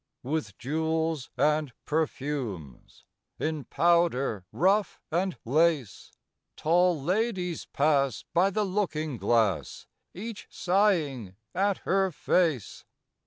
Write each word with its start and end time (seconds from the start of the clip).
With 0.23 0.57
jewels 0.57 1.29
and 1.37 1.73
perfumes, 1.85 3.05
In 3.37 3.65
powder, 3.65 4.43
ruff, 4.51 4.99
and 5.11 5.37
lace, 5.45 6.11
Tall 6.55 6.99
ladies 6.99 7.65
pass 7.67 8.25
by 8.33 8.49
the 8.49 8.63
looking 8.65 9.17
glass 9.17 9.85
Each 10.15 10.47
sighing 10.49 11.35
at 11.53 11.77
her 11.85 12.09
face. 12.09 12.83